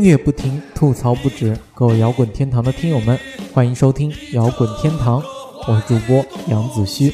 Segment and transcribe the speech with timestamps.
[0.00, 3.18] 音乐不停，吐槽不止，各位摇滚天堂的听友们，
[3.52, 5.22] 欢迎收听摇滚天堂，
[5.68, 7.12] 我是主播杨子虚。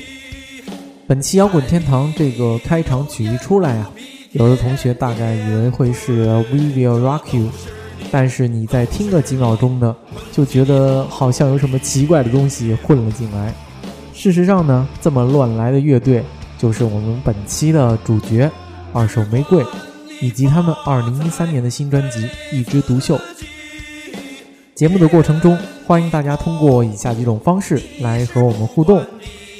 [1.04, 3.90] 本期摇滚天堂这个开场曲一出来啊，
[4.30, 7.48] 有的同学大概以为会是 We Will Rock You，
[8.12, 9.96] 但是你再听个几秒钟呢，
[10.30, 13.52] 就觉得好像有什么奇怪的东西混了进来。
[14.14, 16.22] 事实上呢，这么乱来的乐队
[16.56, 18.48] 就是我们本期的主角——
[18.94, 19.64] 二手玫瑰。
[20.20, 22.20] 以及他们二零一三年的新专辑
[22.52, 23.16] 《一枝独秀》。
[24.74, 25.56] 节目的过程中，
[25.86, 29.02] 欢迎大家通过以下几种方式来和我们互动：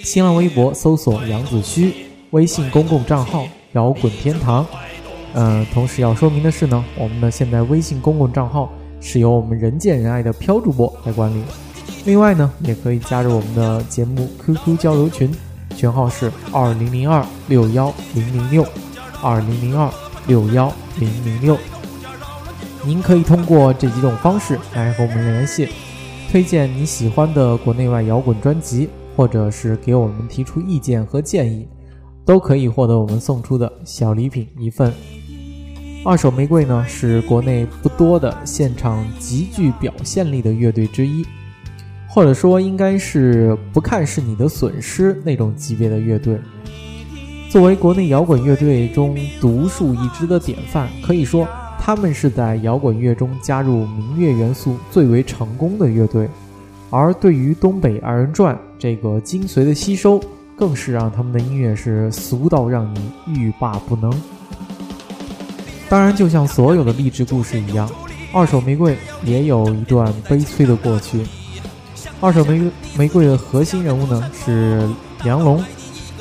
[0.04, 4.66] 新浪微博搜索“杨子虚”，微信公共账号“摇滚天堂”。
[5.32, 8.70] 嗯，同时要说明的是呢，我们的现在微信公共账号
[9.00, 11.42] 是由我们人见人爱的飘主播来管理。
[12.04, 15.34] 另外呢，也可以加入我们的节目 QQ 交流群，
[15.74, 18.66] 群号是二零零二六幺零零六
[19.22, 19.90] 二零零二。
[20.26, 21.56] 六幺零零六，
[22.84, 25.68] 您可以通过这几种方式来和我们联系，
[26.30, 31.68] 推荐你喜欢的国内外摇滚专辑，或者是给我们提出意见和建议，
[32.24, 34.92] 都可以获得我们送出的小礼品一份。
[36.04, 41.24] 二手玫瑰呢，是国内不多的现场极具表现力的乐队之一，
[42.08, 46.38] 或者说应该是不看是你的损失那种级别的乐队。
[47.48, 51.48] 作为国内摇滚乐队中独树一帜的典范，可以说
[51.80, 56.28] 他们是在摇滚乐中加入民乐元素最为成功的乐队。
[56.90, 60.20] 而对于东北二人转这个精髓的吸收，
[60.54, 64.12] 更是让他们的音乐是俗到让你欲罢不能。
[65.88, 67.90] 当然，就像所有的励志故事一样，
[68.32, 71.22] 二手玫瑰也有一段悲催的过去。
[72.20, 74.86] 二手玫瑰玫瑰的核心人物呢是
[75.24, 75.62] 梁龙。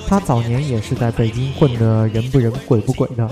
[0.07, 3.29] 他早年也是在北京混得人不人鬼不鬼的。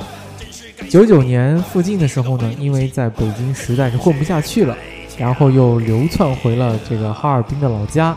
[0.89, 4.75] 九九年附近的时候呢，因为在北京实在是混不下去了，
[5.17, 8.16] 然后又流窜回了这个哈尔滨的老家。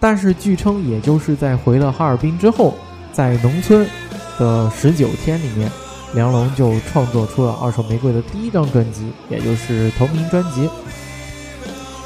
[0.00, 2.74] 但是据称，也就是在回了哈尔滨之后，
[3.12, 3.86] 在农村
[4.38, 5.70] 的十九天里面，
[6.14, 10.68] 梁龙就创作出了二手玫瑰的第一张专辑，也就是同名专辑。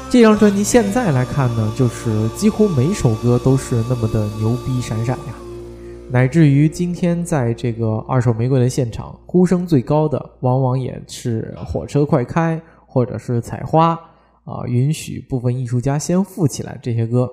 [0.09, 5.33] 这张专辑现在来看呢，就是几乎每首歌都是那么的牛逼闪闪呀。
[6.09, 13.99] 乃至于今天，在这个二手玫瑰的现场，呼声最高的，往往也是火车快开，或者是采花
[14.43, 17.27] 啊，允许部分艺术家先富起来这些歌。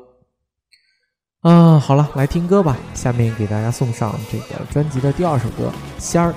[1.42, 2.76] 嗯，好了，来听歌吧。
[2.94, 5.70] 下面给大家送上这个专辑的第二首歌
[6.02, 6.30] 《仙儿》。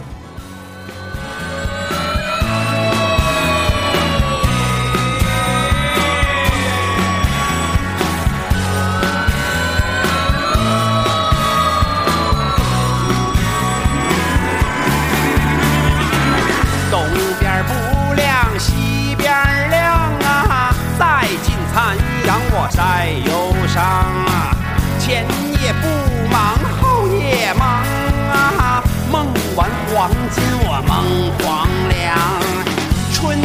[25.06, 25.26] 前
[25.62, 27.84] 夜不忙后夜忙
[28.32, 28.82] 啊
[29.12, 32.18] 梦完黄金我梦黄粱
[33.12, 33.44] 春雨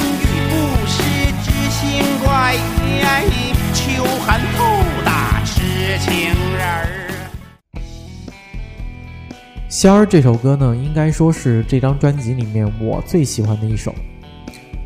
[0.50, 1.02] 不湿
[1.42, 2.28] 知心鬼
[3.74, 4.64] 秋寒透
[5.04, 6.62] 打痴情人
[9.68, 13.92] 仙儿这首歌呢应该说是这张专辑里面我最喜欢的一首。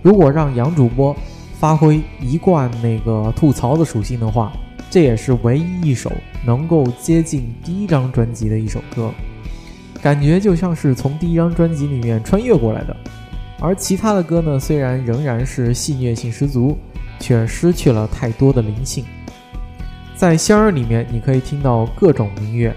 [0.01, 1.15] 如果让杨主播
[1.61, 4.51] 发挥一贯那个吐槽的属性的话
[4.93, 6.13] 这也是唯一一首
[6.45, 9.11] 能够接近第一张专辑的一首歌，
[10.03, 12.95] 感觉就像是从第一张专辑里面穿越过来的。
[13.59, 16.77] 而其他的歌呢，虽然仍然是戏谑性十足，
[17.19, 19.03] 却失去了太多的灵性。
[20.15, 22.71] 在仙儿里面，你可以听到各种民乐。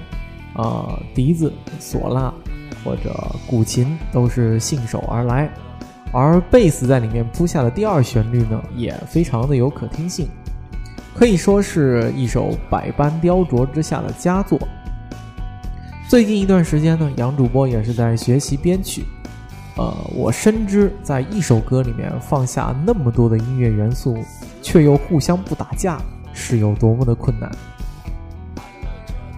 [0.53, 1.51] 呃，笛子、
[1.81, 2.33] 唢呐
[2.81, 3.13] 或者
[3.45, 5.49] 古琴都是信手而来，
[6.13, 10.29] 而贝斯在里面铺下的第二旋律呢，也非常的有可听性，
[11.15, 14.59] 可以说是一首百般雕琢之下的佳作。
[16.09, 19.06] 最近一段时间呢，杨主播也是在学习编曲，
[19.77, 24.17] 呃，我深知在一首歌里面放下那么多的音乐元素，
[24.62, 26.01] 却又互相不打架，
[26.33, 27.50] 是有多么的困难。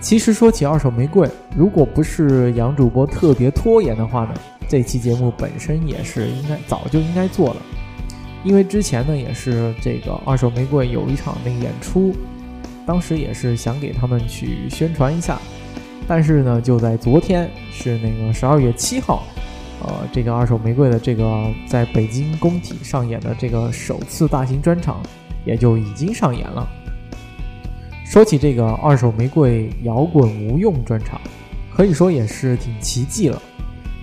[0.02, 4.34] 其实说起二手玫瑰，如果不是杨主播特别拖延的话呢，
[4.68, 7.62] 这期节目本身也是应该早就应该做了。
[8.44, 12.16] 因为之前呢也是这个二手玫瑰有一场那个演出，
[12.86, 15.40] 当时也是想给他们去宣传一下，
[16.08, 19.24] 但是呢就在昨天是那个十二月七号，
[19.84, 25.02] 呃，这个二手玫瑰的这个在北京工体上演的这个首次大型专场
[25.46, 26.68] 也就已经上演了。
[28.06, 31.20] 说起这个二手玫瑰摇滚无用专场，
[31.76, 33.42] 可以说也是挺奇迹了。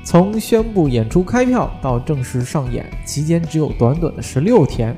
[0.04, 4.94] 从宣布演出开票到正式上演，期间只有短短的十六天，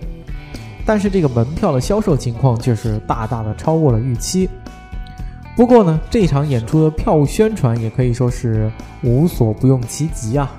[0.84, 4.48] 但是这个门票的销售情况却是大大的超过了预期。
[5.56, 8.70] 不过呢，这场演出的票务宣传也可以说是
[9.02, 10.52] 无所不用其极啊。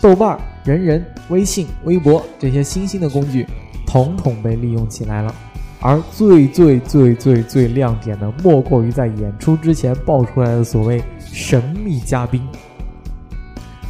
[0.00, 3.46] 豆瓣、人人、微信、微博这些新兴的工具，
[3.86, 5.34] 统统被利用起来了。
[5.80, 12.42] 而最最最最最亮点的，莫过于在演出之前爆出来的所谓神秘嘉宾。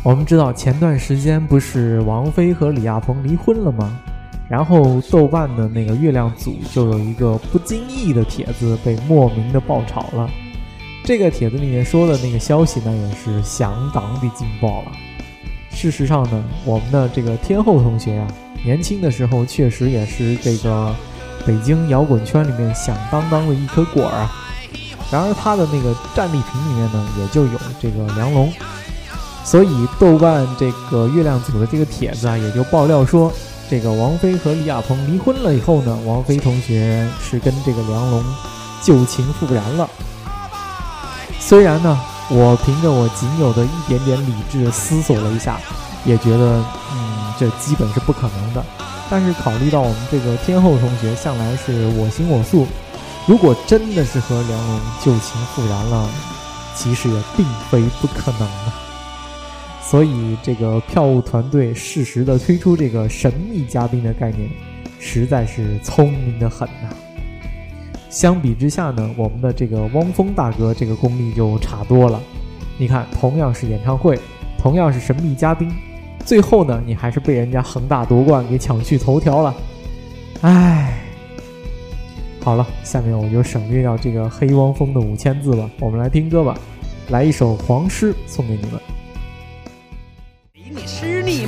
[0.08, 3.94] 我们知道前段时间不是王菲和李亚鹏离婚了吗？
[4.48, 10.26] 然后豆瓣的那个月亮组就有一个不经意的帖子被莫名的爆炒了。
[11.04, 14.92] 这个帖子里面说的那个消息呢，也是相当的劲爆了。
[15.72, 18.26] 事实上呢，我们的这个天后同学啊，
[18.64, 20.96] 年轻的时候确实也是这个
[21.44, 24.32] 北京摇滚圈里面响当当的一颗果儿啊。
[25.12, 28.50] 然而他的那个战利品里面呢，也就有这个梁龙。
[29.48, 33.32] 所以豆瓣这个月亮组的这个帖子啊，也就爆料说，
[33.70, 38.22] 这个王菲和李亚鹏离婚了以后呢，王菲同学是跟这个梁龙
[38.82, 39.88] 旧情复燃了。
[41.40, 41.98] 虽然呢，
[42.28, 45.58] 我凭着我仅有的一点点理智思索了一下，
[46.04, 46.62] 也觉得，
[46.92, 48.62] 嗯，这基本是不可能的。
[49.08, 52.66] 但是考虑到我们这个天后同学向来是我行我素，
[53.24, 56.06] 如果真的是和梁龙旧情复燃了，
[56.74, 58.87] 其实也并非不可能啊。
[59.90, 64.46] 所以，这个票务团队适时的推出这个神秘嘉宾的概念，
[64.98, 66.90] 实在是聪明的很呐。
[68.10, 72.20] 相比之下呢，我们的这个汪峰大哥这个功力就差多了。
[72.76, 74.20] 你看，同样是演唱会，
[74.58, 75.72] 同样是神秘嘉宾，
[76.22, 79.54] 最后呢，你还是被人家恒大夺冠给抢去头条了。
[80.42, 81.00] 唉，
[82.42, 86.54] 好了，下面我就省略掉这个黑汪峰的五千字了，我们来听歌吧，
[87.08, 88.78] 来一首黄诗送给你们。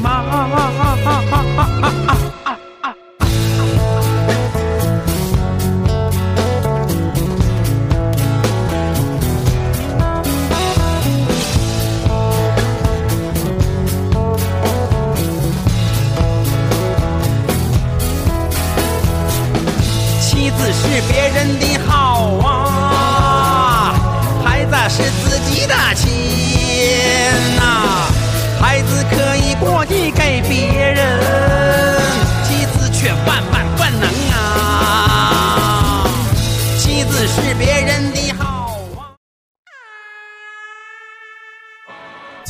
[0.00, 0.30] 你吗？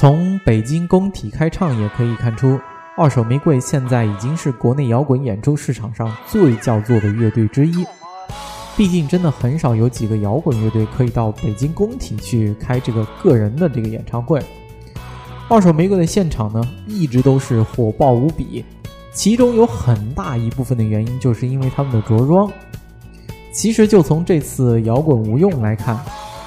[0.01, 2.59] 从北京工体开唱也可以看出，
[2.97, 7.85] 二手玫瑰现在已经是国内摇滚演出市场上最叫座的乐队之一。
[8.79, 14.43] 毕竟，真的很少有几个摇滚乐队可以到北京工体去开这个个人的这个演唱会。
[15.51, 18.65] 二手玫瑰的现场呢，一直都是火爆无比，
[19.13, 22.51] 其中有很大一部分的原因就是因为他们的着装。
[23.53, 26.03] 其实就从这次摇滚无用来看，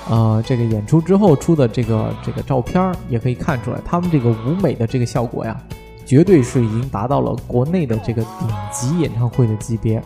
[0.09, 5.57] 呃，这个演出之后出的这个这个照片也可以看出来，他们这个舞美的这个效果呀，
[6.05, 10.03] 绝对是已经达到了国内的这个顶级演唱会的级别。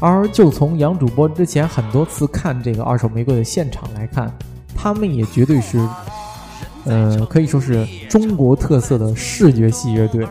[0.00, 4.32] 而就从杨主播之前很多次看这个二手玫瑰的现场来看，
[4.74, 5.86] 他们也绝对是。
[6.84, 10.26] 呃，可以说是中国特色的视觉系乐队。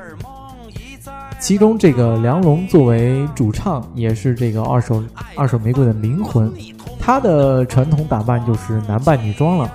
[1.40, 5.02] 其中，这个梁龙作为主唱，也是这个二手
[5.34, 6.52] 二手玫瑰的灵魂。
[7.02, 9.70] 他的传统打扮就是男扮女装了。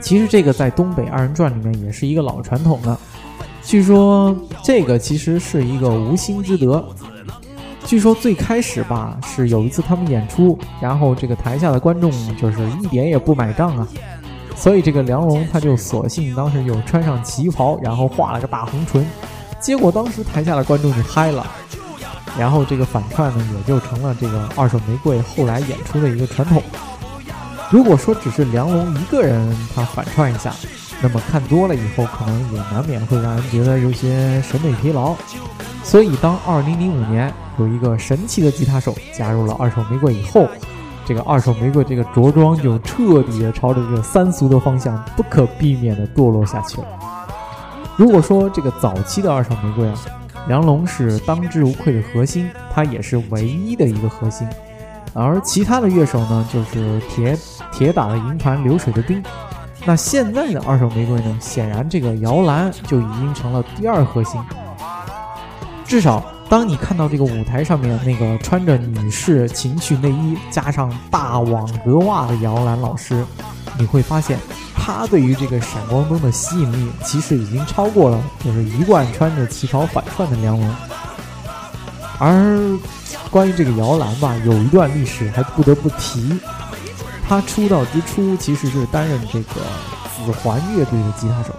[0.00, 2.98] 其实，这个在东北二人转里面也是一个老传统了。
[3.62, 4.34] 据说，
[4.64, 6.84] 这个其实是一个无心之得。
[7.84, 13.86] 据说最开始吧，是有一次他们演出，然后这个台下的观众就是一点也不买账啊。
[14.56, 19.06] 所以这个梁龙他就索性当时就穿上旗袍，然后画了个大红唇，
[19.60, 21.46] 结果当时台下的观众就嗨了，
[22.38, 26.62] 然后这个反串呢也就成了这个二手玫瑰后来演出的一个传统。
[27.70, 30.52] 如果说只是梁龙一个人他反串一下，
[31.02, 35.14] 那么看多了以后可能也难免会让人觉得有些审美疲劳。
[35.82, 40.48] 所以当2005年有一个神奇的吉他手加入了二手玫瑰以后。
[41.04, 46.86] 这个二手玫瑰这个着装就彻底的朝着这个三俗的方向不可避免的堕落下去了。
[47.96, 49.94] 如果说这个早期的二手玫瑰啊，
[50.48, 54.46] 梁龙是当之无愧的核心，他也是唯一的一个核心，
[55.14, 57.38] 而其他的乐手呢，就是铁
[57.72, 59.22] 铁打的营盘流水的兵。
[59.84, 64.40] 那现在的二手玫瑰呢，显然这个摇篮就已经成了第二核心，
[65.84, 66.22] 至少。
[66.48, 73.24] 当你看到这个舞台上面那个穿着女士情趣内衣加上大网格袜的摇篮老师，
[73.78, 74.38] 你会发现，
[74.74, 80.74] 他对于这个闪光灯的吸引力，其实已经超过了就是一贯穿着旗袍反串的梁龙。
[82.18, 82.78] 而
[83.30, 86.38] 关于这个摇篮吧，有一段历史还不得不提。
[87.26, 89.62] 他出道之初其实是担任这个
[90.14, 91.54] 紫环乐队的吉他手。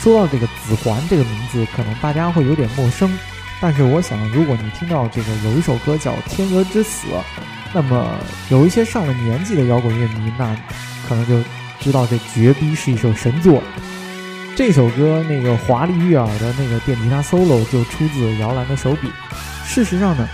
[0.00, 3.18] 说到这个紫环这个名字，可能大家会有点陌生，
[3.60, 7.08] 但是我想，如果你听到这个有一首歌叫《天鹅之死》，
[7.74, 8.06] 那么
[8.50, 10.56] 有一些上了年纪的摇滚乐迷，那
[11.06, 11.42] 可能就
[11.80, 13.62] 知道这绝逼是一首神作。
[14.56, 19.08] 这首歌那个华丽悦耳的那个电吉他 solo 就出自摇篮的手笔。
[19.64, 20.26] 事实上呢，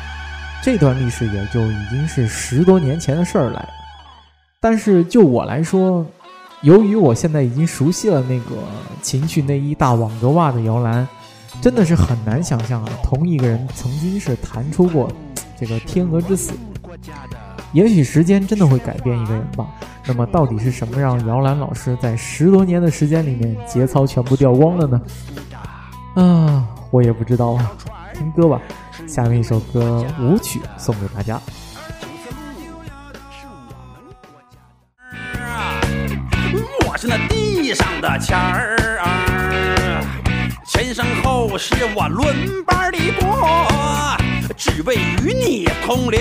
[0.62, 3.68] 这段历史也就已经是十多年前的事儿了。
[4.60, 6.06] 但是就我来说，
[6.62, 8.56] 由于我现在已经熟悉了那个
[9.02, 11.06] 情趣内衣大网格袜的摇篮，
[11.60, 15.10] 真的是很难想象啊，同一个人曾经是弹出过
[15.60, 16.52] 这个《天鹅之死》。
[17.72, 19.66] 也许时间真的会改变一个人吧。
[20.06, 25.00] 那么到底是什么让摇篮老师在十多年的时间里面节操全部掉光了呢？
[26.14, 27.72] 啊，我也不知道啊。
[28.12, 28.60] 听歌吧，
[29.08, 31.40] 下面一首歌舞曲送给大家。
[36.86, 40.04] 我是那地上的钱儿啊，
[40.64, 43.26] 前生后世我轮班的过，
[44.56, 46.20] 只为与你同流。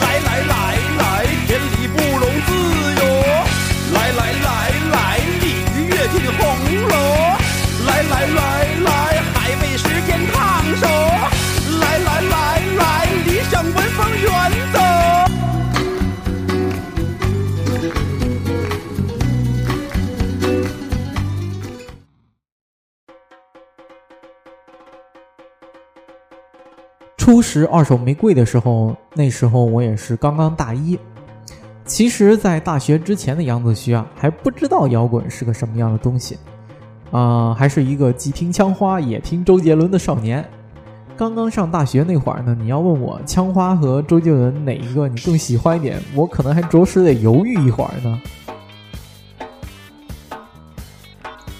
[0.00, 0.52] 来来来
[0.98, 2.50] 来，天理不容自
[3.00, 3.02] 由。
[3.92, 4.48] 来来来
[4.92, 6.42] 来，鲤鱼跃进红
[6.88, 6.94] 楼。
[7.86, 8.38] 来来来
[8.84, 11.13] 来，还为时间烫手。
[27.24, 30.98] 初识二手玫瑰的时候，那时候我也是刚刚大一。
[31.86, 36.36] 其实，在大学之前的杨子胥啊，还不知道摇滚是个什么样的东西，
[37.10, 40.46] 啊，还是一个既听枪花也听周杰伦的少年。
[41.16, 48.20] 刚刚上大学那会儿呢，你要问我枪花和周杰伦哪一个你更喜欢一点，我可能还着实得犹豫一会儿呢。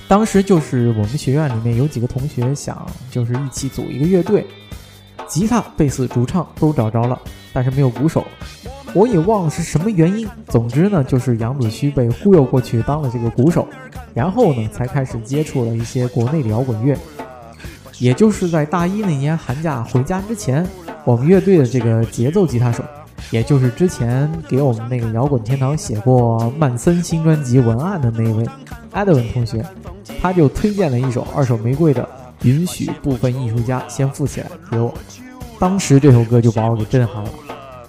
[0.06, 4.47] 当时就是我们学院里面有几个同学想，就是一起组一个乐队。
[5.34, 7.20] 吉他、贝斯、主唱都找着了，
[7.52, 8.24] 但是没有鼓手。
[8.94, 10.28] 我也忘了是什么原因。
[10.46, 13.66] 总之呢，就是杨子胥被忽悠过去当了这个鼓手，
[14.14, 16.96] 然后呢，才开始接触了一些国内的摇滚乐。
[17.98, 20.64] 也就是在大一那年寒假回家之前，
[21.04, 22.84] 我们乐队的这个节奏吉他手，
[23.32, 28.46] 也就是之前给我们那个摇滚天堂写过曼森新专辑文案的那位
[28.92, 29.66] 艾德文同学，
[30.22, 32.08] 他就推荐了一首二手玫瑰的。
[32.42, 34.92] 允许部分艺术家先富起来给我，
[35.64, 37.30] 当时这首歌就把我给震撼了，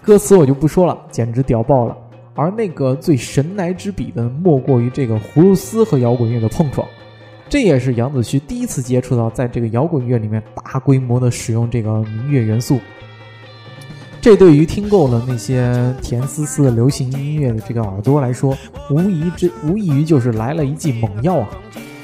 [0.01, 1.97] 歌词我就不说了，简直屌爆了。
[2.33, 6.87] 而那个最神来之笔的，莫过于这个葫芦丝和摇滚乐的碰撞，
[7.49, 12.79] 这也是杨子旭第一次接触到在这个摇滚乐里面大规模的使用这个民乐元素。
[14.21, 18.57] 这对于听够了那些甜丝丝的流行音乐的这个耳朵来说，
[18.89, 21.49] 无疑之无异于就是来了一剂猛药啊，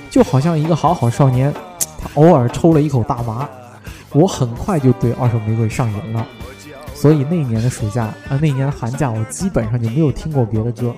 [0.09, 1.53] 就好像一个好好少年。
[1.97, 3.47] 他偶尔抽了一口大麻，
[4.13, 6.25] 我很快就对二手玫瑰上瘾了。
[6.93, 10.93] 所以那一年的暑假啊，那一年的寒假，我基本上就没有听过别的歌，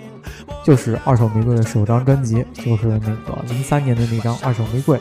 [0.62, 4.98] 就是二手玫瑰的首张专辑，就是那个零三年的那张《二手玫瑰》，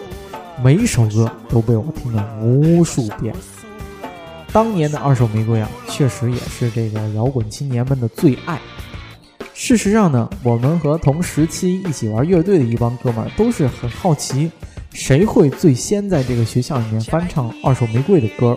[0.62, 3.34] 每一首歌都被我听了无数遍。
[4.52, 8.60] 当年的二手玫瑰啊，确实也是这个摇滚青年们的最爱。
[9.54, 14.50] 事实上呢，我们和同时期一起玩乐队的一帮哥们儿都是很好奇。
[14.92, 18.56] 谁会最先在这个学校里面翻唱《二手玫瑰》的歌？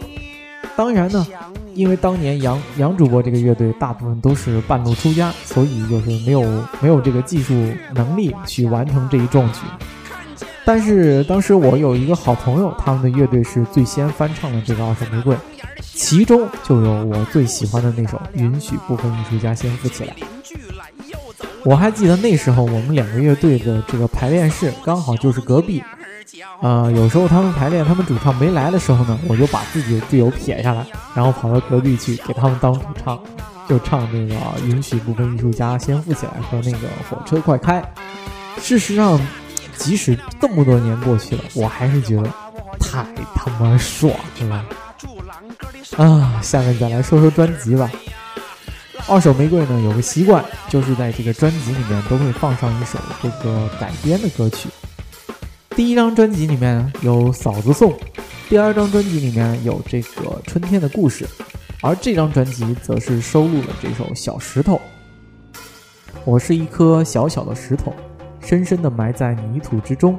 [0.76, 1.26] 当然呢，
[1.74, 6.42] 因为当年杨杨主播这个乐队大部分都是半路出家，所以就是没有
[6.82, 7.54] 没有这个技术
[7.94, 9.60] 能力去完成这一壮举。
[10.66, 15.34] 但是当时我有一个好朋友，他们的乐队是最先翻唱的这个《二手玫瑰》，
[15.80, 20.14] 其中就有我最喜欢的那首《允许部分艺术家先富起来》。
[21.64, 25.82] 我还记得那时候我们两个乐队的这个排练室刚好就是隔壁。
[26.62, 33.20] 啊，有时候他们排练，他们主唱没来的时候呢，我就把自己的队友撇下来，然后跑到隔壁去给他们当主唱，
[33.68, 37.82] 就唱那个《允许部分艺术家先富起来》和那个《火车快开》。
[38.62, 39.20] 事实上，
[39.78, 42.30] 即使这么多年过去了，我还是觉得
[42.80, 43.06] 太
[43.36, 44.12] 他妈爽
[44.50, 44.66] 了。
[45.98, 47.90] 啊，下面再来说说专辑吧。
[49.08, 54.68] 二手玫瑰呢，有个习惯，就是在这个专辑里面都会放上一首这个改编的歌曲。
[55.76, 57.92] 第一张专辑里面有《嫂子颂》，
[58.48, 61.26] 第二张专辑里面有这个《春天的故事》，
[61.82, 64.76] 而这张专辑则是收录了这首《小石头》。
[66.24, 67.94] 我是一颗小小的石头，
[68.40, 70.18] 深深地埋在泥土之中。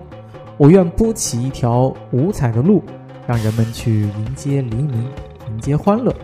[0.59, 2.85] 我愿铺起一条五彩的路，
[3.27, 5.09] 让人们去迎接黎明，
[5.49, 6.15] 迎接欢乐。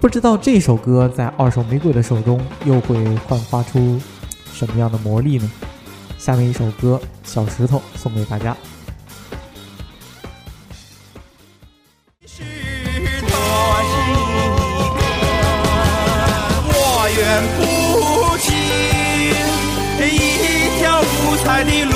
[0.00, 4.00] 不知道这首歌在二手玫瑰的手中又会焕发出
[4.54, 5.50] 什么样的魔力呢？
[6.18, 8.56] 下面一首歌《小石头》送给大家。
[12.26, 12.42] 石
[13.28, 13.36] 头
[16.68, 16.74] 我
[17.16, 17.20] 愿
[17.56, 17.58] 铺
[18.38, 18.44] 起
[20.02, 20.10] 一
[20.78, 21.04] 条五
[21.44, 21.94] 彩的路，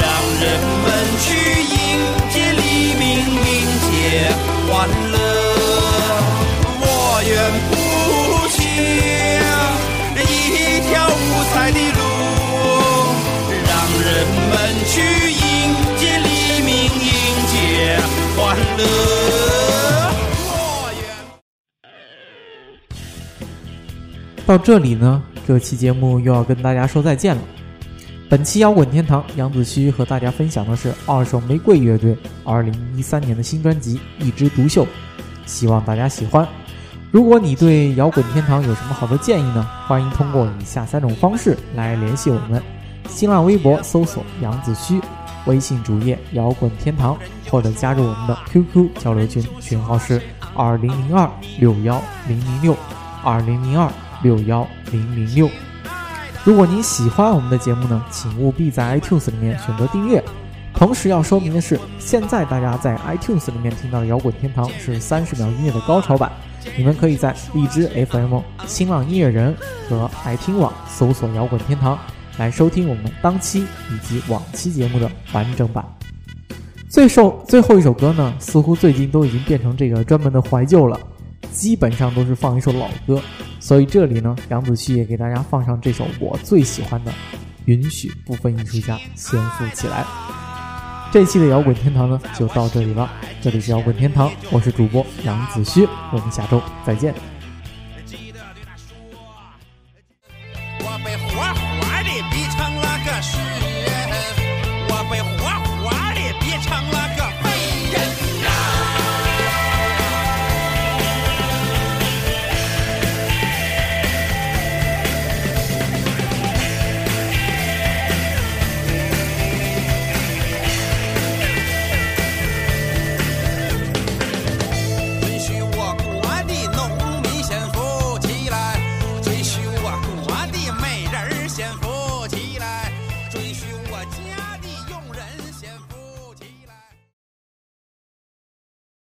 [0.00, 0.02] 让
[0.40, 0.42] 人
[0.82, 0.86] 们
[1.20, 1.26] 去
[1.62, 1.74] 迎
[2.32, 2.62] 接黎
[2.98, 3.46] 明，迎
[3.84, 3.92] 接
[4.66, 4.72] 欢
[5.12, 5.14] 乐。
[6.80, 6.82] 我
[7.28, 7.32] 愿
[7.68, 7.72] 铺
[8.48, 8.56] 起
[10.16, 10.28] 一
[10.88, 11.12] 条五
[11.52, 12.03] 彩的路，
[14.94, 17.10] 去迎接黎明，迎
[17.48, 17.98] 接
[18.36, 18.80] 欢乐。
[24.46, 27.42] 到这里呢，这期节目又要跟大家说再见了。
[28.30, 34.84] 本期摇滚天堂，杨子虚和大家分享的是二手玫瑰乐队二零一三年的新专辑《一枝独秀》，
[35.44, 36.46] 希望大家喜欢。
[37.10, 39.68] 如果你对摇滚天堂有什么好的建议呢？
[39.88, 42.62] 欢迎通过以下三种方式来联系我们：
[43.08, 45.00] 新浪微博搜索杨子虚，
[45.46, 47.16] 微信主页摇滚天堂，
[47.50, 50.20] 或者加入我们的 QQ 交流群，群号是
[50.54, 52.76] 二零零二六幺零零六
[53.22, 53.90] 二零零二
[54.22, 55.48] 六幺零零六。
[56.42, 60.22] 如果您喜欢我们的节目呢，请务必在 iTunes 里面选择订阅。
[60.74, 66.32] 同时要说明的是，现在大家在 iTunes 里面听到的摇滚天堂是三十秒音乐的高潮版，
[66.76, 69.56] 你们可以在荔枝 FM、新浪音乐人
[69.88, 71.96] 和爱听网搜索摇滚天堂
[72.38, 75.84] 来收听我们当期以及往期节目的完整版。
[76.88, 80.98] 最受最后一首歌呢，似乎最近都已经变成这个专门的怀旧了，
[81.50, 83.20] 基本上都是放一首老歌，
[83.58, 87.10] 所以这里呢，杨子旭也给大家放上这首我最喜欢的
[87.64, 90.02] 《允许部分艺术家先富起来》。
[91.12, 93.10] 这期的摇滚天堂呢，就到这里了。
[93.40, 97.33] 这里是摇滚天堂，我是主播杨子旭，我们下周再见。